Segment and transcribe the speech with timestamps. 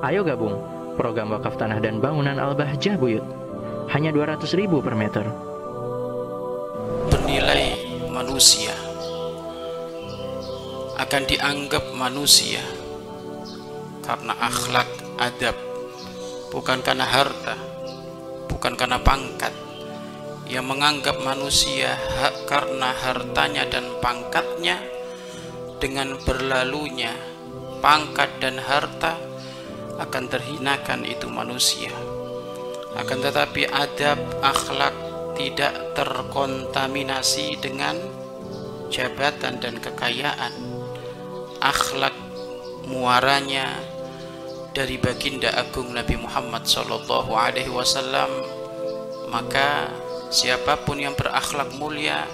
[0.00, 0.56] Ayo gabung
[0.96, 3.20] program wakaf tanah dan bangunan Al-Bahjah Buyut.
[3.92, 5.28] Hanya 200 ribu per meter.
[7.12, 7.76] Bernilai
[8.08, 8.72] manusia
[10.96, 12.64] akan dianggap manusia
[14.00, 14.88] karena akhlak
[15.20, 15.56] adab
[16.48, 17.56] bukan karena harta
[18.48, 19.52] bukan karena pangkat
[20.48, 24.80] yang menganggap manusia hak karena hartanya dan pangkatnya
[25.80, 27.12] dengan berlalunya
[27.80, 29.29] pangkat dan harta
[30.00, 31.92] akan terhinakan itu manusia.
[32.96, 34.96] Akan tetapi adab akhlak
[35.36, 37.94] tidak terkontaminasi dengan
[38.90, 40.52] jabatan dan kekayaan.
[41.60, 42.16] Akhlak
[42.88, 43.68] muaranya
[44.74, 48.30] dari baginda agung Nabi Muhammad sallallahu alaihi wasallam
[49.30, 49.90] maka
[50.30, 52.26] siapa pun yang berakhlak mulia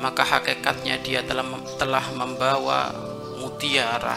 [0.00, 1.44] maka hakikatnya dia telah
[1.76, 2.92] telah membawa
[3.40, 4.16] mutiara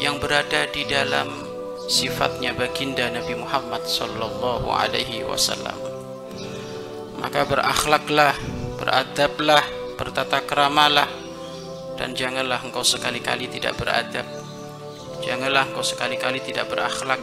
[0.00, 1.53] yang berada di dalam
[1.84, 5.76] sifatnya baginda Nabi Muhammad sallallahu alaihi wasallam.
[7.20, 8.36] Maka berakhlaklah
[8.80, 9.64] beradablah
[9.96, 11.08] bertata keramalah
[11.94, 14.26] dan janganlah engkau sekali-kali tidak beradab.
[15.24, 17.20] Janganlah engkau sekali-kali tidak berakhlak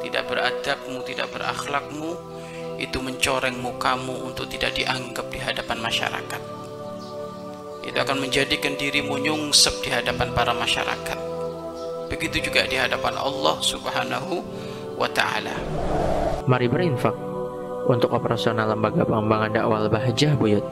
[0.00, 2.16] tidak beradabmu tidak berakhlakmu
[2.80, 6.42] itu mencoreng mukamu untuk tidak dianggap di hadapan masyarakat.
[7.84, 11.39] Itu akan menjadikan dirimu nyungsep di hadapan para masyarakat
[12.10, 14.42] begitu juga di hadapan Allah subhanahu
[14.98, 15.54] wa ta'ala
[16.50, 17.14] Mari berinfak
[17.86, 20.62] untuk operasional lembaga pengembangan dakwah Al-Bahjah Buyut.